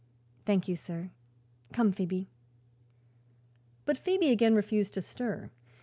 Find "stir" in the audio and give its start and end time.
5.03-5.51